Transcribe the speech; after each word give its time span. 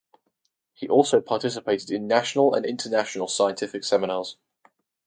He 0.73 0.89
also 0.89 1.21
participated 1.21 1.91
in 1.91 2.07
national 2.07 2.55
and 2.55 2.65
international 2.65 3.27
scientific 3.27 3.83
seminars. 3.83 4.35